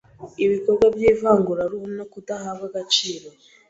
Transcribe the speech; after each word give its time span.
Ibikorwa 0.45 0.85
by’ivanguraruhu 0.95 1.87
no 1.97 2.05
kudahabwa 2.11 2.63
agaciro 2.71 3.27